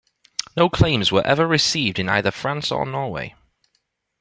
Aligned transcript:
No 0.57 0.67
claims 0.67 1.11
were 1.11 1.21
ever 1.27 1.45
received 1.47 1.99
in 1.99 2.09
either 2.09 2.31
France 2.31 2.71
or 2.71 2.87
Norway. 2.87 3.35